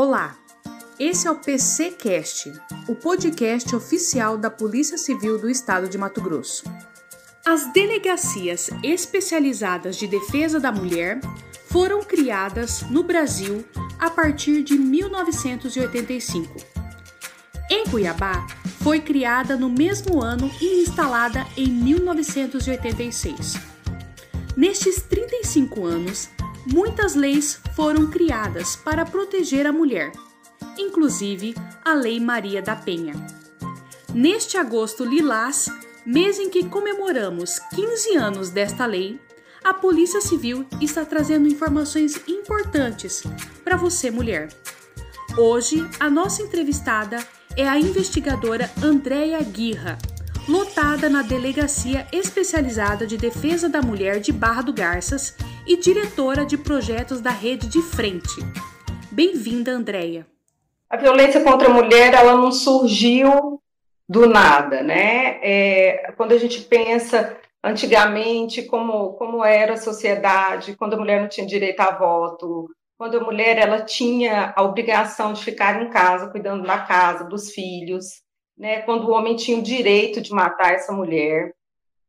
Olá, 0.00 0.38
esse 0.96 1.26
é 1.26 1.30
o 1.32 1.34
PCcast, 1.34 2.52
o 2.88 2.94
podcast 2.94 3.74
oficial 3.74 4.38
da 4.38 4.48
Polícia 4.48 4.96
Civil 4.96 5.40
do 5.40 5.50
Estado 5.50 5.88
de 5.88 5.98
Mato 5.98 6.20
Grosso. 6.20 6.62
As 7.44 7.72
delegacias 7.72 8.70
especializadas 8.84 9.96
de 9.96 10.06
defesa 10.06 10.60
da 10.60 10.70
mulher 10.70 11.18
foram 11.66 12.00
criadas 12.04 12.82
no 12.82 13.02
Brasil 13.02 13.64
a 13.98 14.08
partir 14.08 14.62
de 14.62 14.78
1985. 14.78 16.54
Em 17.68 17.84
Cuiabá, 17.88 18.46
foi 18.80 19.00
criada 19.00 19.56
no 19.56 19.68
mesmo 19.68 20.22
ano 20.22 20.48
e 20.60 20.82
instalada 20.82 21.44
em 21.56 21.66
1986. 21.66 23.54
Nestes 24.56 25.02
35 25.02 25.84
anos, 25.84 26.28
muitas 26.72 27.14
leis 27.14 27.60
foram 27.74 28.08
criadas 28.08 28.76
para 28.76 29.04
proteger 29.04 29.66
a 29.66 29.72
mulher, 29.72 30.12
inclusive 30.78 31.54
a 31.84 31.94
Lei 31.94 32.20
Maria 32.20 32.60
da 32.60 32.76
Penha. 32.76 33.14
Neste 34.14 34.56
agosto 34.56 35.04
lilás, 35.04 35.68
mês 36.04 36.38
em 36.38 36.50
que 36.50 36.68
comemoramos 36.68 37.58
15 37.74 38.16
anos 38.16 38.50
desta 38.50 38.86
lei, 38.86 39.18
a 39.64 39.74
Polícia 39.74 40.20
Civil 40.20 40.66
está 40.80 41.04
trazendo 41.04 41.48
informações 41.48 42.20
importantes 42.28 43.22
para 43.64 43.76
você, 43.76 44.10
mulher. 44.10 44.48
Hoje, 45.36 45.88
a 46.00 46.08
nossa 46.08 46.42
entrevistada 46.42 47.18
é 47.56 47.68
a 47.68 47.78
investigadora 47.78 48.70
Andréia 48.82 49.42
Guirra, 49.42 49.98
lotada 50.48 51.08
na 51.08 51.22
Delegacia 51.22 52.06
Especializada 52.12 53.06
de 53.06 53.16
Defesa 53.16 53.68
da 53.68 53.82
Mulher 53.82 54.20
de 54.20 54.32
Barra 54.32 54.62
do 54.62 54.72
Garças 54.72 55.34
e 55.68 55.76
diretora 55.76 56.46
de 56.46 56.56
projetos 56.56 57.20
da 57.20 57.30
Rede 57.30 57.68
de 57.68 57.82
Frente. 57.82 58.40
Bem-vinda, 59.12 59.70
Andréia. 59.70 60.26
A 60.88 60.96
violência 60.96 61.44
contra 61.44 61.68
a 61.68 61.74
mulher, 61.74 62.14
ela 62.14 62.34
não 62.34 62.50
surgiu 62.50 63.60
do 64.08 64.26
nada, 64.26 64.82
né? 64.82 65.38
É, 65.42 66.10
quando 66.16 66.32
a 66.32 66.38
gente 66.38 66.62
pensa 66.62 67.36
antigamente 67.62 68.62
como, 68.62 69.12
como 69.12 69.44
era 69.44 69.74
a 69.74 69.76
sociedade, 69.76 70.74
quando 70.74 70.94
a 70.94 70.96
mulher 70.96 71.20
não 71.20 71.28
tinha 71.28 71.46
direito 71.46 71.80
a 71.80 71.90
voto, 71.98 72.70
quando 72.96 73.18
a 73.18 73.24
mulher 73.24 73.58
ela 73.58 73.82
tinha 73.82 74.54
a 74.56 74.62
obrigação 74.62 75.34
de 75.34 75.44
ficar 75.44 75.82
em 75.82 75.90
casa, 75.90 76.30
cuidando 76.30 76.66
da 76.66 76.78
casa, 76.78 77.24
dos 77.24 77.50
filhos, 77.50 78.22
né? 78.56 78.80
Quando 78.82 79.06
o 79.06 79.12
homem 79.12 79.36
tinha 79.36 79.58
o 79.58 79.62
direito 79.62 80.22
de 80.22 80.32
matar 80.32 80.72
essa 80.72 80.94
mulher, 80.94 81.52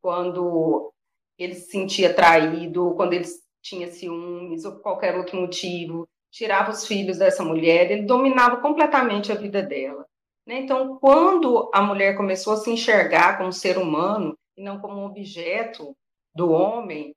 quando 0.00 0.90
ele 1.38 1.54
se 1.54 1.70
sentia 1.70 2.14
traído, 2.14 2.94
quando 2.96 3.12
ele 3.12 3.26
tinha 3.62 3.90
ciúmes 3.90 4.64
ou 4.64 4.76
qualquer 4.76 5.16
outro 5.16 5.40
motivo, 5.40 6.08
tirava 6.30 6.70
os 6.70 6.86
filhos 6.86 7.18
dessa 7.18 7.44
mulher, 7.44 7.90
ele 7.90 8.02
dominava 8.02 8.58
completamente 8.58 9.32
a 9.32 9.34
vida 9.34 9.62
dela. 9.62 10.06
Né? 10.46 10.60
Então, 10.60 10.98
quando 10.98 11.70
a 11.72 11.82
mulher 11.82 12.16
começou 12.16 12.54
a 12.54 12.56
se 12.56 12.70
enxergar 12.70 13.38
como 13.38 13.52
ser 13.52 13.78
humano 13.78 14.36
e 14.56 14.62
não 14.62 14.80
como 14.80 15.00
um 15.00 15.04
objeto 15.04 15.96
do 16.34 16.50
homem, 16.50 17.14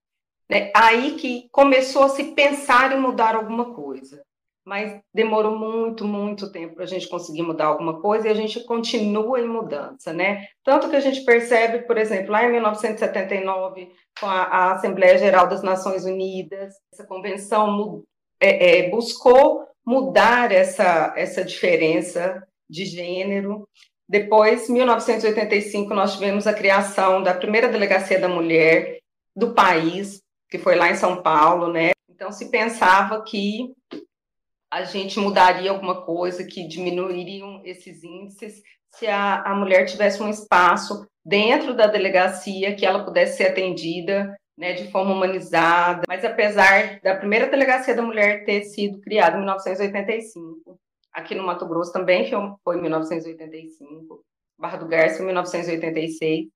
né? 0.49 0.71
aí 0.75 1.15
que 1.15 1.47
começou 1.51 2.03
a 2.03 2.09
se 2.09 2.33
pensar 2.33 2.91
em 2.91 2.99
mudar 2.99 3.35
alguma 3.35 3.73
coisa. 3.73 4.23
Mas 4.65 5.01
demorou 5.13 5.57
muito, 5.57 6.05
muito 6.05 6.51
tempo 6.51 6.75
para 6.75 6.85
a 6.85 6.87
gente 6.87 7.09
conseguir 7.09 7.41
mudar 7.41 7.65
alguma 7.65 7.99
coisa 7.99 8.27
e 8.27 8.31
a 8.31 8.35
gente 8.35 8.63
continua 8.63 9.39
em 9.39 9.47
mudança, 9.47 10.13
né? 10.13 10.47
Tanto 10.63 10.89
que 10.89 10.95
a 10.95 11.01
gente 11.01 11.25
percebe, 11.25 11.79
por 11.79 11.97
exemplo, 11.97 12.31
lá 12.31 12.45
em 12.45 12.51
1979, 12.51 13.91
com 14.19 14.25
a, 14.25 14.43
a 14.43 14.73
Assembleia 14.73 15.17
Geral 15.17 15.47
das 15.47 15.61
Nações 15.61 16.05
Unidas, 16.05 16.73
essa 16.93 17.05
convenção 17.05 18.03
é, 18.39 18.79
é, 18.79 18.89
buscou 18.89 19.67
mudar 19.85 20.51
essa, 20.51 21.13
essa 21.17 21.43
diferença 21.43 22.41
de 22.69 22.85
gênero. 22.85 23.67
Depois, 24.07 24.69
em 24.69 24.73
1985, 24.73 25.93
nós 25.93 26.13
tivemos 26.13 26.47
a 26.47 26.53
criação 26.53 27.21
da 27.21 27.33
primeira 27.33 27.67
delegacia 27.67 28.19
da 28.19 28.29
mulher 28.29 28.99
do 29.35 29.53
país, 29.53 30.21
que 30.49 30.57
foi 30.57 30.75
lá 30.75 30.89
em 30.89 30.95
São 30.95 31.21
Paulo, 31.21 31.71
né? 31.71 31.91
Então, 32.09 32.31
se 32.31 32.49
pensava 32.49 33.21
que 33.23 33.73
a 34.73 34.85
gente 34.85 35.19
mudaria 35.19 35.69
alguma 35.69 36.01
coisa, 36.03 36.43
que 36.43 36.67
diminuiriam 36.67 37.61
esses 37.63 38.03
índices, 38.03 38.63
se 38.89 39.05
a, 39.05 39.43
a 39.43 39.55
mulher 39.55 39.85
tivesse 39.85 40.21
um 40.21 40.27
espaço 40.27 41.07
dentro 41.23 41.75
da 41.75 41.85
delegacia 41.85 42.75
que 42.75 42.83
ela 42.83 43.05
pudesse 43.05 43.37
ser 43.37 43.49
atendida 43.49 44.35
né, 44.57 44.73
de 44.73 44.89
forma 44.89 45.13
humanizada. 45.13 46.01
Mas 46.07 46.25
apesar 46.25 46.99
da 47.01 47.15
primeira 47.15 47.47
delegacia 47.47 47.93
da 47.93 48.01
mulher 48.01 48.45
ter 48.45 48.63
sido 48.63 48.99
criada 48.99 49.35
em 49.35 49.41
1985, 49.41 50.79
aqui 51.13 51.35
no 51.35 51.45
Mato 51.45 51.67
Grosso 51.67 51.93
também 51.93 52.27
foi 52.63 52.75
em 52.75 52.81
1985, 52.81 54.25
Barra 54.57 54.77
do 54.77 54.87
Garça 54.87 55.21
em 55.21 55.25
1986. 55.27 56.47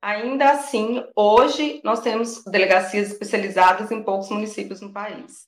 Ainda 0.00 0.52
assim, 0.52 1.04
hoje 1.16 1.80
nós 1.82 1.98
temos 2.02 2.44
delegacias 2.44 3.10
especializadas 3.10 3.90
em 3.90 4.00
poucos 4.00 4.30
municípios 4.30 4.80
no 4.80 4.92
país. 4.92 5.47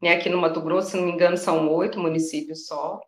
Né, 0.00 0.12
aqui 0.12 0.28
no 0.28 0.38
Mato 0.38 0.60
Grosso, 0.60 0.90
se 0.90 0.96
não 0.96 1.04
me 1.04 1.12
engano, 1.12 1.36
são 1.36 1.72
oito 1.72 1.98
municípios 1.98 2.66
só. 2.66 3.00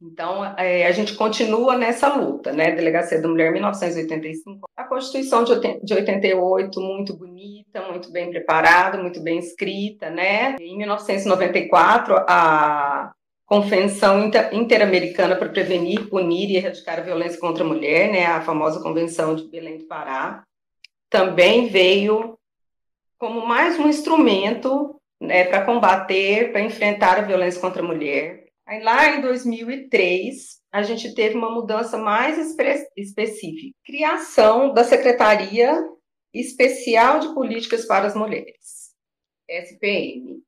Então, 0.00 0.44
é, 0.56 0.86
a 0.86 0.92
gente 0.92 1.14
continua 1.14 1.76
nessa 1.76 2.14
luta, 2.14 2.52
né? 2.52 2.70
Delegacia 2.70 3.20
da 3.20 3.26
Mulher, 3.26 3.52
1985. 3.52 4.68
A 4.76 4.84
Constituição 4.84 5.42
de 5.42 5.94
88, 5.94 6.80
muito 6.80 7.16
bonita, 7.16 7.82
muito 7.82 8.12
bem 8.12 8.30
preparada, 8.30 8.96
muito 8.96 9.20
bem 9.20 9.40
escrita, 9.40 10.08
né? 10.08 10.54
Em 10.60 10.76
1994, 10.76 12.14
a 12.28 13.12
Convenção 13.44 14.30
Interamericana 14.52 15.34
para 15.34 15.48
Prevenir, 15.48 16.08
Punir 16.08 16.50
e 16.50 16.56
Erradicar 16.56 16.98
a 16.98 17.02
Violência 17.02 17.40
contra 17.40 17.64
a 17.64 17.66
Mulher, 17.66 18.12
né? 18.12 18.26
A 18.26 18.40
famosa 18.40 18.80
Convenção 18.80 19.34
de 19.34 19.48
Belém 19.48 19.78
do 19.78 19.86
Pará, 19.86 20.44
também 21.10 21.66
veio 21.68 22.38
como 23.18 23.44
mais 23.44 23.76
um 23.80 23.88
instrumento 23.88 24.97
né, 25.20 25.44
para 25.44 25.64
combater, 25.64 26.52
para 26.52 26.60
enfrentar 26.60 27.18
a 27.18 27.22
violência 27.22 27.60
contra 27.60 27.82
a 27.82 27.86
mulher. 27.86 28.46
Aí, 28.66 28.82
lá 28.82 29.16
em 29.16 29.20
2003, 29.20 30.58
a 30.70 30.82
gente 30.82 31.14
teve 31.14 31.36
uma 31.36 31.50
mudança 31.50 31.96
mais 31.96 32.36
específica, 32.96 33.74
criação 33.84 34.74
da 34.74 34.84
Secretaria 34.84 35.74
Especial 36.34 37.20
de 37.20 37.32
Políticas 37.32 37.86
para 37.86 38.06
as 38.06 38.14
Mulheres, 38.14 38.92
SPM. 39.48 40.42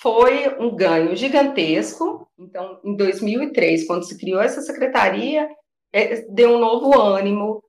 Foi 0.00 0.56
um 0.60 0.76
ganho 0.76 1.16
gigantesco. 1.16 2.28
Então, 2.38 2.78
em 2.84 2.94
2003, 2.94 3.86
quando 3.86 4.04
se 4.04 4.18
criou 4.18 4.40
essa 4.40 4.60
secretaria, 4.60 5.48
é, 5.92 6.20
deu 6.28 6.50
um 6.50 6.58
novo 6.58 6.96
ânimo 6.96 7.63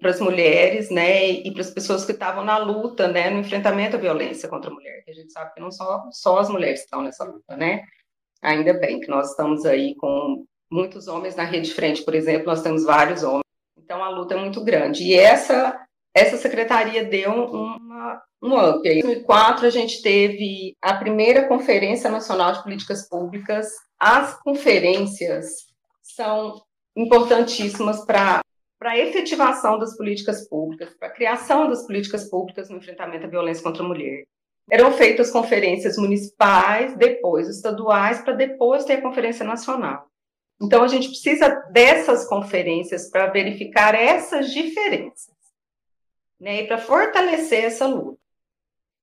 para 0.00 0.10
as 0.10 0.20
mulheres, 0.20 0.90
né, 0.90 1.28
e 1.28 1.50
para 1.52 1.60
as 1.60 1.70
pessoas 1.70 2.04
que 2.04 2.12
estavam 2.12 2.44
na 2.44 2.58
luta, 2.58 3.08
né, 3.08 3.30
no 3.30 3.40
enfrentamento 3.40 3.96
à 3.96 3.98
violência 3.98 4.48
contra 4.48 4.70
a 4.70 4.74
mulher. 4.74 5.02
Que 5.04 5.10
a 5.10 5.14
gente 5.14 5.32
sabe 5.32 5.52
que 5.54 5.60
não 5.60 5.72
só, 5.72 6.04
só 6.12 6.38
as 6.38 6.48
mulheres 6.48 6.80
estão 6.80 7.02
nessa 7.02 7.24
luta, 7.24 7.56
né? 7.56 7.82
Ainda 8.40 8.72
bem 8.74 9.00
que 9.00 9.08
nós 9.08 9.30
estamos 9.30 9.64
aí 9.66 9.94
com 9.96 10.44
muitos 10.70 11.08
homens 11.08 11.36
na 11.36 11.44
rede 11.44 11.72
frente, 11.74 12.04
por 12.04 12.14
exemplo, 12.14 12.46
nós 12.46 12.62
temos 12.62 12.84
vários 12.84 13.22
homens. 13.22 13.42
Então 13.76 14.02
a 14.02 14.08
luta 14.08 14.34
é 14.34 14.38
muito 14.38 14.64
grande. 14.64 15.04
E 15.04 15.14
essa 15.14 15.78
essa 16.14 16.36
secretaria 16.36 17.04
deu 17.04 17.32
uma, 17.32 18.22
um 18.42 18.54
up. 18.54 18.86
Em 18.86 19.00
2004 19.00 19.66
a 19.66 19.70
gente 19.70 20.02
teve 20.02 20.76
a 20.80 20.94
primeira 20.94 21.48
Conferência 21.48 22.10
Nacional 22.10 22.52
de 22.52 22.62
Políticas 22.62 23.08
Públicas. 23.08 23.68
As 23.98 24.38
conferências 24.42 25.68
são 26.02 26.60
importantíssimas 26.94 28.04
para 28.04 28.41
para 28.82 28.90
a 28.90 28.98
efetivação 28.98 29.78
das 29.78 29.96
políticas 29.96 30.48
públicas, 30.48 30.92
para 30.94 31.06
a 31.06 31.12
criação 31.12 31.68
das 31.68 31.86
políticas 31.86 32.28
públicas 32.28 32.68
no 32.68 32.78
enfrentamento 32.78 33.26
à 33.26 33.28
violência 33.28 33.62
contra 33.62 33.80
a 33.80 33.86
mulher 33.86 34.24
eram 34.68 34.92
feitas 34.92 35.30
conferências 35.30 35.96
municipais, 35.96 36.96
depois 36.96 37.48
estaduais, 37.48 38.22
para 38.22 38.32
depois 38.32 38.84
ter 38.84 38.94
a 38.94 39.00
conferência 39.00 39.44
nacional. 39.44 40.08
Então, 40.60 40.82
a 40.82 40.88
gente 40.88 41.08
precisa 41.08 41.48
dessas 41.70 42.28
conferências 42.28 43.08
para 43.08 43.26
verificar 43.26 43.94
essas 43.94 44.52
diferenças, 44.52 45.34
né, 46.40 46.62
e 46.62 46.66
para 46.66 46.78
fortalecer 46.78 47.64
essa 47.64 47.86
luta. 47.86 48.18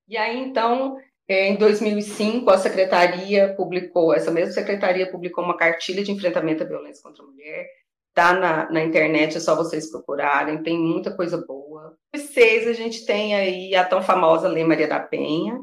E 0.10 0.18
aí, 0.18 0.40
então, 0.40 0.98
é, 1.26 1.48
em 1.48 1.56
2005, 1.56 2.50
a 2.50 2.58
secretaria 2.58 3.54
publicou, 3.56 4.14
essa 4.14 4.32
mesma 4.32 4.54
secretaria 4.54 5.10
publicou 5.10 5.44
uma 5.44 5.56
cartilha 5.56 6.04
de 6.04 6.12
enfrentamento 6.12 6.64
à 6.64 6.66
violência 6.66 7.02
contra 7.02 7.24
a 7.24 7.28
mulher, 7.28 7.66
Tá 8.14 8.34
na, 8.34 8.70
na 8.72 8.84
internet, 8.84 9.38
é 9.38 9.40
só 9.40 9.56
vocês 9.56 9.90
procurarem, 9.90 10.64
tem 10.64 10.78
muita 10.78 11.16
coisa 11.16 11.38
boa. 11.38 11.96
Seis, 12.16 12.68
a 12.68 12.74
gente 12.74 13.06
tem 13.06 13.36
aí 13.36 13.76
a 13.76 13.86
tão 13.86 14.02
famosa 14.02 14.48
Lei 14.48 14.64
Maria 14.64 14.88
da 14.88 15.00
Penha, 15.00 15.60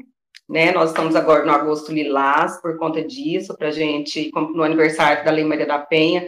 né? 0.49 0.71
Nós 0.71 0.89
estamos 0.89 1.15
agora 1.15 1.45
no 1.45 1.51
agosto 1.51 1.91
lilás 1.91 2.59
por 2.61 2.77
conta 2.77 3.03
disso, 3.03 3.55
para 3.57 3.69
gente, 3.69 4.31
no 4.33 4.63
aniversário 4.63 5.25
da 5.25 5.31
Lei 5.31 5.43
Maria 5.43 5.65
da 5.65 5.79
Penha, 5.79 6.27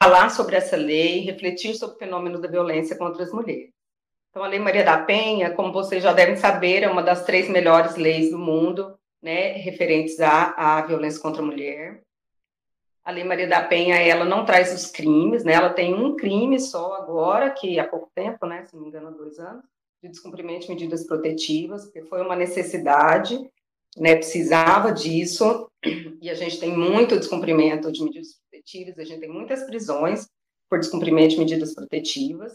falar 0.00 0.30
sobre 0.30 0.56
essa 0.56 0.76
lei, 0.76 1.20
refletir 1.20 1.74
sobre 1.74 1.96
o 1.96 1.98
fenômeno 1.98 2.40
da 2.40 2.48
violência 2.48 2.96
contra 2.96 3.22
as 3.22 3.32
mulheres. 3.32 3.70
Então, 4.30 4.42
a 4.42 4.48
Lei 4.48 4.58
Maria 4.58 4.84
da 4.84 4.98
Penha, 4.98 5.50
como 5.50 5.72
vocês 5.72 6.02
já 6.02 6.12
devem 6.12 6.36
saber, 6.36 6.82
é 6.82 6.88
uma 6.88 7.02
das 7.02 7.24
três 7.24 7.48
melhores 7.48 7.96
leis 7.96 8.30
do 8.30 8.38
mundo, 8.38 8.96
né, 9.22 9.52
referentes 9.52 10.18
à, 10.20 10.54
à 10.56 10.82
violência 10.82 11.20
contra 11.20 11.42
a 11.42 11.44
mulher. 11.44 12.02
A 13.04 13.10
Lei 13.10 13.24
Maria 13.24 13.48
da 13.48 13.62
Penha, 13.62 13.96
ela 13.96 14.24
não 14.24 14.44
traz 14.44 14.72
os 14.72 14.90
crimes, 14.90 15.42
né? 15.44 15.54
Ela 15.54 15.70
tem 15.70 15.92
um 15.92 16.14
crime 16.14 16.60
só 16.60 16.94
agora, 16.94 17.50
que 17.50 17.78
há 17.78 17.88
pouco 17.88 18.08
tempo, 18.14 18.46
né? 18.46 18.64
Se 18.64 18.74
não 18.74 18.82
me 18.82 18.88
engano, 18.88 19.08
há 19.08 19.10
dois 19.10 19.38
anos, 19.38 19.64
de 20.02 20.08
descumprimento 20.08 20.66
de 20.66 20.72
medidas 20.72 21.04
protetivas, 21.04 21.84
porque 21.84 22.02
foi 22.02 22.22
uma 22.22 22.36
necessidade, 22.36 23.38
né? 23.96 24.14
Precisava 24.14 24.92
disso, 24.92 25.68
e 26.20 26.30
a 26.30 26.34
gente 26.34 26.60
tem 26.60 26.76
muito 26.76 27.18
descumprimento 27.18 27.90
de 27.90 28.04
medidas 28.04 28.38
protetivas, 28.50 28.98
a 28.98 29.04
gente 29.04 29.20
tem 29.20 29.30
muitas 29.30 29.64
prisões 29.64 30.28
por 30.70 30.78
descumprimento 30.78 31.30
de 31.30 31.38
medidas 31.40 31.74
protetivas. 31.74 32.52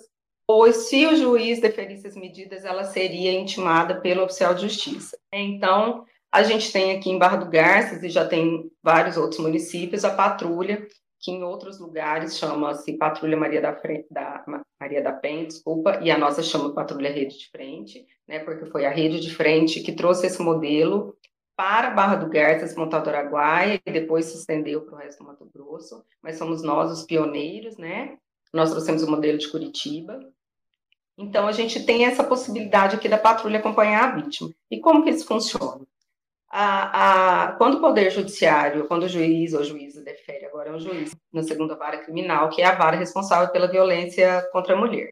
Pois, 0.48 0.88
se 0.88 1.06
o 1.06 1.16
juiz 1.16 1.60
deferisse 1.60 2.08
as 2.08 2.16
medidas, 2.16 2.64
ela 2.64 2.86
seria 2.86 3.34
intimada 3.34 4.00
pelo 4.00 4.24
oficial 4.24 4.56
de 4.56 4.62
justiça. 4.62 5.18
Então, 5.32 6.06
a 6.32 6.44
gente 6.44 6.72
tem 6.72 6.98
aqui 6.98 7.10
em 7.10 7.18
Barra 7.18 7.38
do 7.38 7.50
Garças, 7.50 8.04
e 8.04 8.10
já 8.10 8.28
tem 8.28 8.70
vários 8.84 9.18
outros 9.18 9.40
municípios, 9.40 10.04
a 10.04 10.14
patrulha, 10.14 10.86
que 11.20 11.32
em 11.32 11.44
outros 11.44 11.80
lugares 11.80 12.38
chama-se 12.38 12.98
Patrulha 12.98 13.36
Maria 13.36 13.62
da, 13.62 13.74
Frente, 13.74 14.06
da, 14.12 14.44
Maria 14.80 15.02
da 15.02 15.12
Penha, 15.12 15.48
desculpa, 15.48 16.00
e 16.02 16.12
a 16.12 16.18
nossa 16.18 16.44
chama 16.44 16.74
Patrulha 16.74 17.12
Rede 17.12 17.40
de 17.40 17.50
Frente, 17.50 18.06
né, 18.28 18.40
porque 18.40 18.66
foi 18.68 18.86
a 18.86 18.90
Rede 18.90 19.20
de 19.20 19.34
Frente 19.34 19.82
que 19.82 19.92
trouxe 19.92 20.28
esse 20.28 20.42
modelo 20.42 21.18
para 21.56 21.90
Barra 21.90 22.18
do 22.18 22.30
Garças, 22.30 22.76
Montado 22.76 23.10
Araguaia, 23.10 23.82
e 23.84 23.92
depois 23.92 24.26
se 24.26 24.38
estendeu 24.38 24.82
para 24.82 24.94
o 24.94 24.98
resto 25.00 25.24
do 25.24 25.26
Mato 25.26 25.50
Grosso, 25.52 26.04
mas 26.22 26.38
somos 26.38 26.62
nós 26.62 26.92
os 26.92 27.04
pioneiros, 27.04 27.78
né? 27.78 28.18
Nós 28.54 28.70
trouxemos 28.70 29.02
o 29.02 29.10
modelo 29.10 29.40
de 29.40 29.50
Curitiba. 29.50 30.20
Então, 31.18 31.48
a 31.48 31.52
gente 31.52 31.84
tem 31.84 32.06
essa 32.06 32.24
possibilidade 32.24 32.96
aqui 32.96 33.10
da 33.10 33.18
patrulha 33.18 33.58
acompanhar 33.58 34.04
a 34.04 34.16
vítima. 34.16 34.52
E 34.70 34.80
como 34.80 35.04
que 35.04 35.10
isso 35.10 35.26
funciona? 35.26 35.82
A, 36.50 37.44
a, 37.44 37.52
quando 37.54 37.76
o 37.76 37.82
Poder 37.82 38.10
Judiciário, 38.10 38.88
quando 38.88 39.04
o 39.04 39.10
juiz 39.10 39.54
ou 39.54 39.64
juíza 39.64 40.02
defere, 40.02 40.46
agora 40.46 40.70
é 40.70 40.74
um 40.74 40.80
juiz 40.80 41.16
na 41.32 41.44
segunda 41.44 41.76
vara 41.76 42.00
criminal, 42.00 42.50
que 42.50 42.62
é 42.62 42.66
a 42.66 42.76
vara 42.76 42.96
responsável 42.96 43.52
pela 43.52 43.68
violência 43.68 44.48
contra 44.52 44.74
a 44.74 44.78
mulher. 44.78 45.12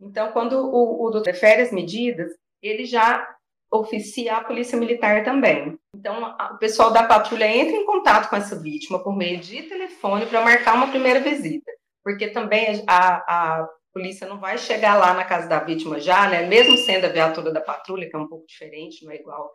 Então, 0.00 0.30
quando 0.32 0.54
o, 0.54 1.06
o 1.06 1.20
defere 1.20 1.62
as 1.62 1.72
medidas, 1.72 2.30
ele 2.62 2.84
já 2.84 3.26
oficia 3.70 4.36
a 4.36 4.44
polícia 4.44 4.78
militar 4.78 5.24
também. 5.24 5.78
Então, 5.94 6.24
a, 6.38 6.52
o 6.54 6.58
pessoal 6.58 6.90
da 6.90 7.02
patrulha 7.02 7.46
entra 7.46 7.74
em 7.74 7.86
contato 7.86 8.28
com 8.28 8.36
essa 8.36 8.58
vítima 8.58 9.02
por 9.02 9.16
meio 9.16 9.38
de 9.40 9.62
telefone 9.62 10.26
para 10.26 10.44
marcar 10.44 10.74
uma 10.74 10.88
primeira 10.88 11.20
visita, 11.20 11.70
porque 12.04 12.28
também 12.28 12.84
a, 12.86 13.60
a 13.60 13.68
polícia 13.92 14.26
não 14.26 14.38
vai 14.38 14.58
chegar 14.58 14.96
lá 14.96 15.14
na 15.14 15.24
casa 15.24 15.48
da 15.48 15.60
vítima 15.60 15.98
já, 15.98 16.28
né? 16.28 16.46
Mesmo 16.46 16.76
sendo 16.76 17.06
a 17.06 17.10
viatura 17.10 17.50
da 17.50 17.60
patrulha, 17.60 18.08
que 18.08 18.14
é 18.14 18.18
um 18.18 18.28
pouco 18.28 18.46
diferente, 18.46 19.04
não 19.04 19.12
é 19.12 19.16
igual 19.16 19.50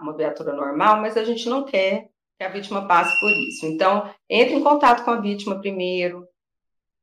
uma 0.00 0.16
viatura 0.16 0.52
normal, 0.52 1.00
mas 1.00 1.16
a 1.16 1.24
gente 1.24 1.48
não 1.48 1.64
quer 1.64 2.08
que 2.38 2.44
a 2.44 2.48
vítima 2.48 2.86
passe 2.86 3.18
por 3.20 3.30
isso. 3.30 3.66
Então, 3.66 4.10
entre 4.28 4.54
em 4.54 4.62
contato 4.62 5.04
com 5.04 5.10
a 5.10 5.20
vítima 5.20 5.60
primeiro, 5.60 6.26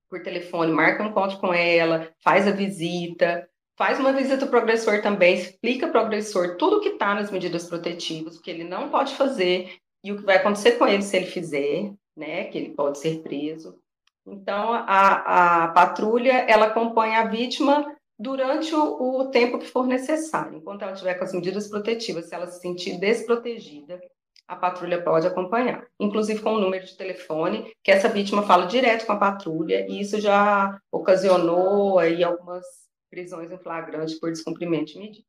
por 0.09 0.21
telefone, 0.21 0.71
marca 0.71 1.03
um 1.03 1.07
encontro 1.07 1.37
com 1.39 1.53
ela, 1.53 2.09
faz 2.23 2.47
a 2.47 2.51
visita, 2.51 3.47
faz 3.77 3.99
uma 3.99 4.13
visita 4.13 4.45
para 4.45 4.59
o 4.59 4.61
agressor 4.61 5.01
também, 5.01 5.35
explica 5.35 5.87
para 5.87 6.01
o 6.01 6.05
agressor 6.05 6.55
tudo 6.57 6.77
o 6.77 6.81
que 6.81 6.89
está 6.89 7.13
nas 7.13 7.31
medidas 7.31 7.67
protetivas, 7.67 8.37
o 8.37 8.41
que 8.41 8.49
ele 8.49 8.63
não 8.63 8.89
pode 8.89 9.15
fazer 9.15 9.75
e 10.03 10.11
o 10.11 10.17
que 10.17 10.23
vai 10.23 10.37
acontecer 10.37 10.73
com 10.73 10.87
ele 10.87 11.01
se 11.01 11.17
ele 11.17 11.25
fizer, 11.25 11.91
né, 12.15 12.45
que 12.45 12.57
ele 12.57 12.69
pode 12.69 12.99
ser 12.99 13.21
preso. 13.21 13.77
Então, 14.25 14.73
a, 14.73 15.65
a 15.65 15.67
patrulha, 15.69 16.33
ela 16.47 16.67
acompanha 16.67 17.19
a 17.19 17.27
vítima 17.27 17.94
durante 18.17 18.73
o, 18.73 19.19
o, 19.19 19.29
tempo 19.29 19.59
que 19.59 19.67
for 19.67 19.85
necessário. 19.85 20.57
Enquanto 20.57 20.83
ela 20.83 20.93
estiver 20.93 21.15
com 21.15 21.23
as 21.23 21.33
medidas 21.33 21.67
protetivas, 21.67 22.25
se 22.25 22.35
ela 22.35 22.47
se 22.47 22.59
sentir 22.59 22.97
desprotegida, 22.97 23.99
a 24.47 24.55
patrulha 24.55 25.01
pode 25.01 25.25
acompanhar, 25.25 25.85
inclusive 25.99 26.41
com 26.41 26.53
o 26.53 26.59
número 26.59 26.85
de 26.85 26.95
telefone, 26.95 27.73
que 27.83 27.91
essa 27.91 28.07
vítima 28.07 28.43
fala 28.43 28.67
direto 28.67 29.05
com 29.05 29.13
a 29.13 29.17
patrulha, 29.17 29.87
e 29.89 29.99
isso 29.99 30.19
já 30.21 30.79
ocasionou 30.91 31.97
aí 31.97 32.23
algumas 32.23 32.63
prisões 33.09 33.51
em 33.51 33.57
flagrante 33.57 34.19
por 34.19 34.31
descumprimento 34.31 34.93
de 34.93 34.99
medidas. 34.99 35.25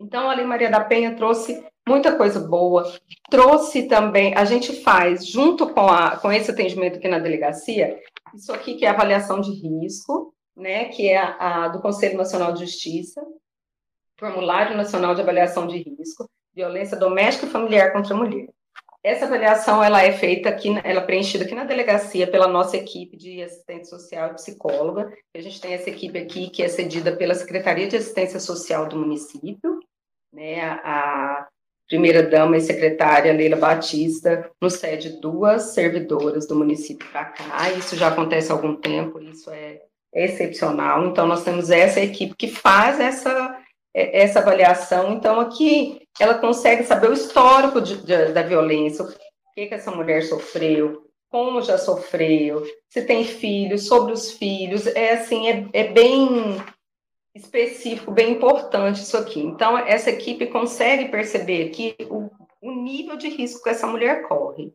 Então, 0.00 0.28
a 0.28 0.34
Lei 0.34 0.44
Maria 0.44 0.70
da 0.70 0.82
Penha 0.82 1.14
trouxe 1.14 1.64
muita 1.88 2.16
coisa 2.16 2.40
boa, 2.40 2.92
trouxe 3.30 3.86
também, 3.86 4.34
a 4.34 4.44
gente 4.44 4.82
faz, 4.82 5.26
junto 5.26 5.72
com, 5.72 5.86
a, 5.86 6.16
com 6.16 6.32
esse 6.32 6.50
atendimento 6.50 6.98
aqui 6.98 7.06
na 7.06 7.20
delegacia, 7.20 8.00
isso 8.34 8.52
aqui 8.52 8.74
que 8.74 8.84
é 8.84 8.88
avaliação 8.88 9.40
de 9.40 9.52
risco, 9.52 10.33
né, 10.56 10.86
que 10.86 11.08
é 11.08 11.16
a, 11.16 11.64
a 11.64 11.68
do 11.68 11.80
Conselho 11.80 12.16
Nacional 12.16 12.52
de 12.52 12.64
Justiça, 12.64 13.20
Formulário 14.18 14.76
Nacional 14.76 15.14
de 15.14 15.20
Avaliação 15.20 15.66
de 15.66 15.78
Risco, 15.78 16.28
Violência 16.54 16.96
Doméstica 16.96 17.46
e 17.46 17.50
Familiar 17.50 17.92
contra 17.92 18.14
a 18.14 18.16
Mulher. 18.16 18.48
Essa 19.02 19.26
avaliação 19.26 19.84
ela 19.84 20.02
é 20.02 20.12
feita 20.12 20.48
aqui, 20.48 20.68
ela 20.82 21.00
é 21.00 21.04
preenchida 21.04 21.44
aqui 21.44 21.54
na 21.54 21.64
delegacia 21.64 22.26
pela 22.26 22.48
nossa 22.48 22.78
equipe 22.78 23.18
de 23.18 23.42
assistente 23.42 23.86
social 23.86 24.30
e 24.30 24.34
psicóloga. 24.34 25.12
A 25.34 25.40
gente 25.42 25.60
tem 25.60 25.74
essa 25.74 25.90
equipe 25.90 26.18
aqui 26.18 26.48
que 26.48 26.62
é 26.62 26.68
cedida 26.68 27.14
pela 27.14 27.34
Secretaria 27.34 27.86
de 27.86 27.96
Assistência 27.96 28.40
Social 28.40 28.88
do 28.88 28.96
município, 28.96 29.78
né? 30.32 30.62
A 30.62 31.46
primeira 31.86 32.22
dama 32.22 32.56
e 32.56 32.62
secretária 32.62 33.30
Leila 33.34 33.56
Batista 33.56 34.50
nos 34.58 34.72
cede 34.74 35.20
duas 35.20 35.74
servidoras 35.74 36.48
do 36.48 36.56
município 36.56 37.06
para 37.10 37.26
cá. 37.26 37.70
Isso 37.72 37.96
já 37.96 38.08
acontece 38.08 38.50
há 38.50 38.54
algum 38.54 38.74
tempo, 38.74 39.20
isso 39.20 39.50
é 39.50 39.82
excepcional. 40.14 41.06
Então, 41.06 41.26
nós 41.26 41.42
temos 41.42 41.70
essa 41.70 42.00
equipe 42.00 42.34
que 42.36 42.48
faz 42.48 43.00
essa, 43.00 43.58
é, 43.92 44.22
essa 44.22 44.38
avaliação. 44.38 45.12
Então, 45.12 45.40
aqui 45.40 46.00
ela 46.20 46.34
consegue 46.34 46.84
saber 46.84 47.10
o 47.10 47.14
histórico 47.14 47.80
de, 47.80 47.96
de, 47.96 48.32
da 48.32 48.42
violência, 48.42 49.04
o 49.04 49.08
que, 49.54 49.66
que 49.66 49.74
essa 49.74 49.90
mulher 49.90 50.22
sofreu, 50.22 51.04
como 51.28 51.60
já 51.60 51.76
sofreu, 51.76 52.64
se 52.88 53.02
tem 53.02 53.24
filhos, 53.24 53.86
sobre 53.88 54.12
os 54.12 54.30
filhos. 54.30 54.86
É 54.86 55.14
assim, 55.14 55.48
é, 55.48 55.66
é 55.72 55.88
bem 55.88 56.62
específico, 57.34 58.12
bem 58.12 58.32
importante 58.32 59.02
isso 59.02 59.16
aqui. 59.16 59.40
Então, 59.40 59.76
essa 59.76 60.10
equipe 60.10 60.46
consegue 60.46 61.08
perceber 61.08 61.66
aqui 61.66 61.96
o, 62.08 62.30
o 62.62 62.70
nível 62.70 63.16
de 63.16 63.28
risco 63.28 63.64
que 63.64 63.70
essa 63.70 63.86
mulher 63.86 64.22
corre. 64.28 64.72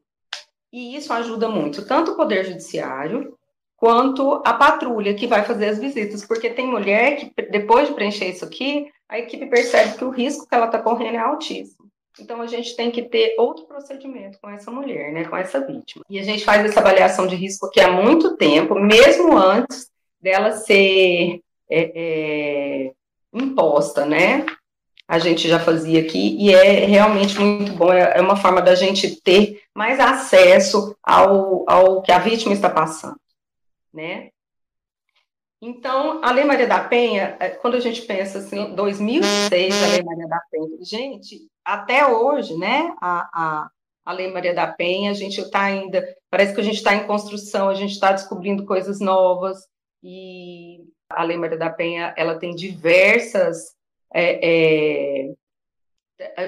E 0.72 0.96
isso 0.96 1.12
ajuda 1.14 1.48
muito, 1.48 1.88
tanto 1.88 2.12
o 2.12 2.16
Poder 2.16 2.46
Judiciário, 2.46 3.39
quanto 3.80 4.42
a 4.46 4.54
patrulha 4.54 5.14
que 5.14 5.26
vai 5.26 5.44
fazer 5.44 5.70
as 5.70 5.80
visitas, 5.80 6.26
porque 6.26 6.50
tem 6.50 6.68
mulher 6.68 7.16
que, 7.16 7.42
depois 7.50 7.88
de 7.88 7.94
preencher 7.94 8.30
isso 8.30 8.44
aqui, 8.44 8.88
a 9.08 9.18
equipe 9.18 9.46
percebe 9.48 9.98
que 9.98 10.04
o 10.04 10.10
risco 10.10 10.46
que 10.46 10.54
ela 10.54 10.66
está 10.66 10.80
correndo 10.80 11.16
é 11.16 11.20
altíssimo. 11.20 11.88
Então, 12.20 12.42
a 12.42 12.48
gente 12.48 12.76
tem 12.76 12.92
que 12.92 13.04
ter 13.04 13.36
outro 13.38 13.66
procedimento 13.66 14.38
com 14.42 14.50
essa 14.50 14.70
mulher, 14.70 15.14
né, 15.14 15.24
com 15.24 15.38
essa 15.38 15.66
vítima. 15.66 16.04
E 16.10 16.20
a 16.20 16.24
gente 16.24 16.44
faz 16.44 16.66
essa 16.66 16.82
avaliação 16.82 17.26
de 17.26 17.36
risco 17.38 17.68
aqui 17.68 17.80
há 17.80 17.90
muito 17.90 18.36
tempo, 18.36 18.76
mesmo 18.76 19.38
antes 19.38 19.90
dela 20.22 20.52
ser 20.52 21.40
é, 21.72 21.92
é, 21.96 22.92
imposta, 23.34 24.06
né? 24.06 24.46
A 25.08 25.18
gente 25.18 25.48
já 25.48 25.60
fazia 25.60 26.02
aqui 26.02 26.36
e 26.38 26.54
é 26.54 26.86
realmente 26.86 27.40
muito 27.40 27.72
bom. 27.72 27.94
É, 27.94 28.18
é 28.18 28.22
uma 28.22 28.36
forma 28.36 28.62
da 28.62 28.76
gente 28.76 29.22
ter 29.22 29.62
mais 29.74 29.98
acesso 30.00 30.96
ao, 31.02 31.64
ao 31.68 32.02
que 32.02 32.12
a 32.12 32.20
vítima 32.20 32.54
está 32.54 32.70
passando 32.70 33.16
né? 33.94 34.30
Então, 35.62 36.24
a 36.24 36.32
Lei 36.32 36.46
Maria 36.46 36.68
da 36.68 36.82
Penha, 36.86 37.36
é, 37.40 37.50
quando 37.50 37.76
a 37.76 37.80
gente 37.82 38.04
pensa 38.04 38.40
assim, 38.40 38.74
2006, 38.76 39.84
a 39.84 39.88
Lei 39.88 40.04
Maria 40.04 40.28
da 40.28 40.40
Penha, 40.50 40.78
gente, 40.82 41.48
até 41.66 42.08
hoje, 42.08 42.56
né, 42.58 42.96
a, 43.02 43.30
a, 43.34 43.70
a 44.06 44.14
Lei 44.14 44.32
Maria 44.32 44.54
da 44.54 44.68
Penha, 44.68 45.12
a 45.12 45.14
gente 45.14 45.42
está 45.42 45.64
ainda, 45.64 46.02
parece 46.30 46.54
que 46.56 46.62
a 46.62 46.64
gente 46.64 46.78
está 46.78 46.96
em 46.96 47.06
construção, 47.06 47.68
a 47.68 47.74
gente 47.74 47.92
está 47.92 48.14
descobrindo 48.14 48.66
coisas 48.66 49.02
novas, 49.02 49.68
e 50.02 50.82
a 51.10 51.24
Lei 51.24 51.36
Maria 51.36 51.58
da 51.58 51.70
Penha, 51.70 52.14
ela 52.16 52.40
tem 52.40 52.56
diversas 52.56 53.76
é, 54.14 55.28
é, 55.28 55.34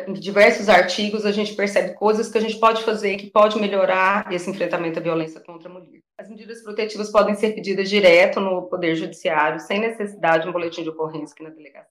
em 0.08 0.14
diversos 0.14 0.68
artigos 0.68 1.26
a 1.26 1.32
gente 1.32 1.56
percebe 1.56 1.94
coisas 1.94 2.30
que 2.30 2.38
a 2.38 2.42
gente 2.42 2.60
pode 2.60 2.84
fazer 2.84 3.16
que 3.16 3.32
pode 3.32 3.60
melhorar 3.60 4.32
esse 4.32 4.50
enfrentamento 4.50 5.00
à 5.00 5.02
violência 5.02 5.40
contra 5.40 5.70
a 5.70 5.74
mulher. 5.74 6.02
As 6.18 6.30
medidas 6.30 6.62
protetivas 6.62 7.10
podem 7.10 7.36
ser 7.36 7.54
pedidas 7.54 7.90
direto 7.90 8.40
no 8.40 8.68
Poder 8.68 8.96
Judiciário, 8.96 9.60
sem 9.60 9.80
necessidade 9.80 10.44
de 10.44 10.50
um 10.50 10.52
boletim 10.52 10.84
de 10.84 10.90
ocorrência 10.90 11.34
aqui 11.34 11.44
na 11.44 11.50
delegacia. 11.50 11.90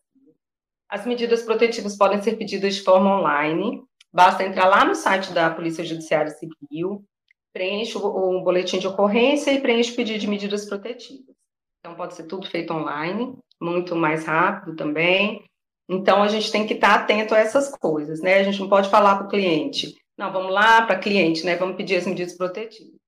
As 0.88 1.06
medidas 1.06 1.42
protetivas 1.42 1.96
podem 1.96 2.20
ser 2.20 2.36
pedidas 2.36 2.74
de 2.74 2.82
forma 2.82 3.18
online, 3.18 3.82
basta 4.12 4.44
entrar 4.44 4.66
lá 4.66 4.84
no 4.84 4.94
site 4.94 5.32
da 5.32 5.48
Polícia 5.48 5.84
Judiciária 5.84 6.30
Civil, 6.30 7.04
preenche 7.52 7.96
o, 7.96 8.42
boletim 8.42 8.78
de 8.78 8.86
ocorrência 8.86 9.52
e 9.52 9.60
preenche 9.60 9.92
o 9.92 9.96
pedido 9.96 10.18
de 10.18 10.28
medidas 10.28 10.66
protetivas. 10.66 11.34
Então, 11.78 11.94
pode 11.96 12.14
ser 12.14 12.24
tudo 12.24 12.46
feito 12.48 12.74
online, 12.74 13.38
muito 13.60 13.96
mais 13.96 14.24
rápido 14.26 14.76
também. 14.76 15.44
Então, 15.90 16.22
a 16.22 16.28
gente 16.28 16.52
tem 16.52 16.66
que 16.66 16.74
estar 16.74 16.94
atento 16.94 17.34
a 17.34 17.38
essas 17.38 17.76
coisas, 17.76 18.20
né? 18.20 18.34
A 18.34 18.42
gente 18.44 18.60
não 18.60 18.68
pode 18.68 18.88
falar 18.88 19.16
para 19.16 19.26
o 19.26 19.30
cliente, 19.30 20.00
não, 20.20 20.30
vamos 20.30 20.52
lá 20.52 20.82
para 20.82 20.98
cliente, 20.98 21.46
né? 21.46 21.56
Vamos 21.56 21.76
pedir 21.76 21.96
as 21.96 22.06
medidas 22.06 22.36
protetivas. 22.36 23.00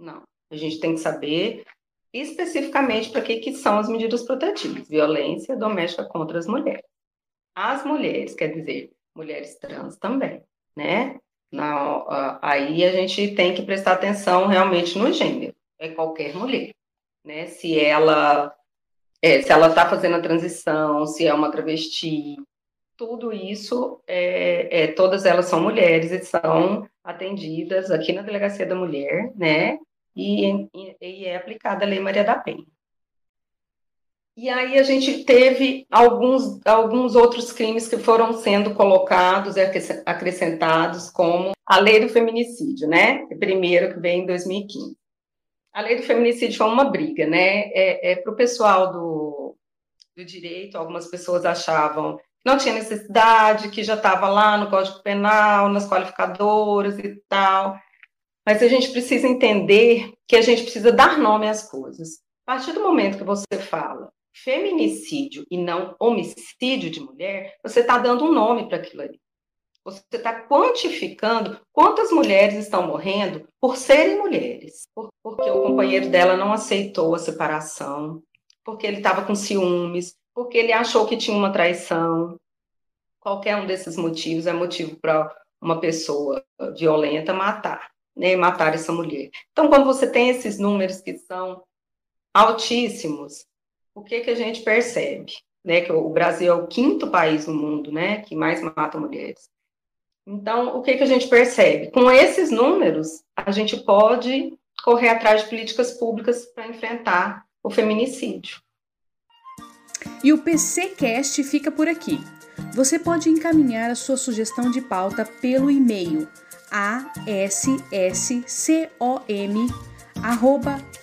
Não, 0.00 0.24
a 0.50 0.56
gente 0.56 0.80
tem 0.80 0.94
que 0.94 1.00
saber 1.00 1.64
especificamente 2.12 3.10
para 3.10 3.20
que, 3.20 3.36
que 3.36 3.52
são 3.52 3.78
as 3.78 3.88
medidas 3.88 4.24
protetivas. 4.24 4.88
Violência 4.88 5.56
doméstica 5.56 6.04
contra 6.04 6.40
as 6.40 6.46
mulheres. 6.48 6.82
As 7.54 7.84
mulheres, 7.84 8.34
quer 8.34 8.48
dizer, 8.48 8.90
mulheres 9.14 9.56
trans 9.60 9.96
também, 9.96 10.42
né? 10.74 11.20
Não, 11.52 12.04
aí 12.42 12.84
a 12.84 12.90
gente 12.90 13.32
tem 13.36 13.54
que 13.54 13.62
prestar 13.62 13.92
atenção 13.92 14.48
realmente 14.48 14.98
no 14.98 15.12
gênero. 15.12 15.54
É 15.78 15.90
qualquer 15.90 16.34
mulher, 16.34 16.74
né? 17.24 17.46
Se 17.46 17.78
ela 17.78 18.52
é, 19.22 19.42
se 19.42 19.50
ela 19.50 19.68
está 19.68 19.88
fazendo 19.88 20.16
a 20.16 20.20
transição, 20.22 21.06
se 21.06 21.26
é 21.26 21.34
uma 21.34 21.50
travesti, 21.50 22.36
tudo 22.96 23.32
isso, 23.32 24.00
é, 24.06 24.84
é, 24.84 24.86
todas 24.88 25.24
elas 25.26 25.46
são 25.46 25.60
mulheres 25.60 26.10
e 26.10 26.24
são 26.24 26.88
atendidas 27.04 27.90
aqui 27.90 28.12
na 28.12 28.22
Delegacia 28.22 28.66
da 28.66 28.74
Mulher, 28.74 29.32
né? 29.36 29.78
E, 30.14 30.50
e, 30.74 30.96
e 31.00 31.24
é 31.26 31.36
aplicada 31.36 31.84
a 31.84 31.88
Lei 31.88 32.00
Maria 32.00 32.24
da 32.24 32.36
Penha. 32.36 32.64
E 34.36 34.50
aí 34.50 34.78
a 34.78 34.82
gente 34.82 35.24
teve 35.24 35.86
alguns, 35.90 36.60
alguns 36.66 37.16
outros 37.16 37.52
crimes 37.52 37.88
que 37.88 37.96
foram 37.96 38.34
sendo 38.34 38.74
colocados 38.74 39.56
e 39.56 39.60
acrescentados, 40.04 41.10
como 41.10 41.52
a 41.64 41.78
lei 41.78 42.00
do 42.00 42.08
feminicídio, 42.10 42.86
né? 42.86 43.26
Primeiro 43.38 43.94
que 43.94 44.00
veio 44.00 44.22
em 44.22 44.26
2015. 44.26 44.94
A 45.76 45.82
lei 45.82 45.96
do 45.96 46.04
feminicídio 46.04 46.56
foi 46.56 46.66
uma 46.68 46.86
briga, 46.86 47.26
né? 47.26 47.70
É, 47.74 48.12
é 48.12 48.16
para 48.16 48.32
o 48.32 48.34
pessoal 48.34 48.90
do, 48.90 49.54
do 50.16 50.24
direito, 50.24 50.78
algumas 50.78 51.06
pessoas 51.06 51.44
achavam 51.44 52.16
que 52.16 52.22
não 52.46 52.56
tinha 52.56 52.72
necessidade, 52.72 53.68
que 53.68 53.84
já 53.84 53.92
estava 53.92 54.26
lá 54.26 54.56
no 54.56 54.70
Código 54.70 55.02
Penal, 55.02 55.68
nas 55.68 55.86
qualificadoras 55.86 56.98
e 56.98 57.22
tal. 57.28 57.78
Mas 58.46 58.62
a 58.62 58.68
gente 58.68 58.90
precisa 58.90 59.28
entender 59.28 60.14
que 60.26 60.36
a 60.36 60.40
gente 60.40 60.62
precisa 60.62 60.90
dar 60.90 61.18
nome 61.18 61.46
às 61.46 61.68
coisas. 61.68 62.22
A 62.46 62.54
partir 62.54 62.72
do 62.72 62.82
momento 62.82 63.18
que 63.18 63.24
você 63.24 63.44
fala 63.60 64.10
feminicídio 64.32 65.44
e 65.50 65.58
não 65.58 65.94
homicídio 66.00 66.90
de 66.90 67.00
mulher, 67.00 67.54
você 67.62 67.80
está 67.80 67.98
dando 67.98 68.24
um 68.24 68.32
nome 68.32 68.66
para 68.66 68.78
aquilo 68.78 69.02
ali. 69.02 69.20
Você 69.86 70.02
está 70.14 70.42
quantificando 70.48 71.60
quantas 71.72 72.10
mulheres 72.10 72.56
estão 72.56 72.88
morrendo 72.88 73.48
por 73.60 73.76
serem 73.76 74.18
mulheres, 74.18 74.88
porque 75.22 75.48
o 75.48 75.62
companheiro 75.62 76.10
dela 76.10 76.36
não 76.36 76.52
aceitou 76.52 77.14
a 77.14 77.20
separação, 77.20 78.20
porque 78.64 78.84
ele 78.84 78.96
estava 78.96 79.24
com 79.24 79.36
ciúmes, 79.36 80.16
porque 80.34 80.58
ele 80.58 80.72
achou 80.72 81.06
que 81.06 81.16
tinha 81.16 81.36
uma 81.36 81.52
traição. 81.52 82.36
Qualquer 83.20 83.54
um 83.58 83.64
desses 83.64 83.96
motivos 83.96 84.48
é 84.48 84.52
motivo 84.52 84.96
para 84.96 85.32
uma 85.60 85.78
pessoa 85.78 86.44
violenta 86.76 87.32
matar, 87.32 87.88
né, 88.16 88.34
matar 88.34 88.74
essa 88.74 88.92
mulher. 88.92 89.30
Então, 89.52 89.68
quando 89.68 89.84
você 89.84 90.10
tem 90.10 90.30
esses 90.30 90.58
números 90.58 91.00
que 91.00 91.16
são 91.16 91.62
altíssimos, 92.34 93.46
o 93.94 94.02
que, 94.02 94.22
que 94.22 94.30
a 94.30 94.34
gente 94.34 94.62
percebe? 94.62 95.32
Né, 95.64 95.80
que 95.80 95.92
o 95.92 96.08
Brasil 96.10 96.52
é 96.52 96.56
o 96.56 96.66
quinto 96.66 97.08
país 97.08 97.46
no 97.46 97.54
mundo 97.54 97.92
né, 97.92 98.22
que 98.22 98.34
mais 98.34 98.60
mata 98.60 98.98
mulheres. 98.98 99.48
Então, 100.26 100.76
o 100.76 100.82
que, 100.82 100.96
que 100.96 101.04
a 101.04 101.06
gente 101.06 101.28
percebe? 101.28 101.90
Com 101.92 102.10
esses 102.10 102.50
números, 102.50 103.22
a 103.36 103.50
gente 103.52 103.76
pode 103.76 104.58
correr 104.82 105.10
atrás 105.10 105.42
de 105.42 105.48
políticas 105.48 105.92
públicas 105.92 106.46
para 106.46 106.66
enfrentar 106.66 107.44
o 107.62 107.70
feminicídio. 107.70 108.60
E 110.24 110.32
o 110.32 110.38
PCcast 110.38 111.44
fica 111.44 111.70
por 111.70 111.86
aqui. 111.88 112.18
Você 112.74 112.98
pode 112.98 113.28
encaminhar 113.28 113.90
a 113.90 113.94
sua 113.94 114.16
sugestão 114.16 114.70
de 114.70 114.80
pauta 114.80 115.24
pelo 115.40 115.70
e-mail 115.70 116.28
asscom 116.70 117.76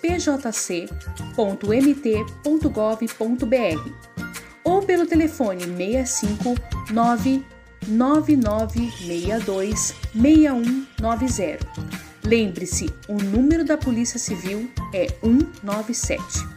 pjc.mt.gov.br 0.02 0.84
ou 4.64 4.82
pelo 4.82 5.06
telefone 5.06 5.64
65 5.66 6.54
99962 7.88 9.94
6190. 10.14 11.58
Lembre-se, 12.24 12.92
o 13.08 13.14
número 13.14 13.64
da 13.64 13.76
Polícia 13.76 14.18
Civil 14.18 14.70
é 14.92 15.08
197. 15.22 16.53